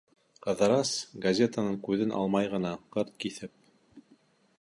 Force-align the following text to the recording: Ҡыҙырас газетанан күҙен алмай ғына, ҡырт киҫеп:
Ҡыҙырас 0.43 0.93
газетанан 1.25 1.77
күҙен 1.87 2.13
алмай 2.21 2.49
ғына, 2.55 2.73
ҡырт 2.97 3.13
киҫеп: 3.25 3.55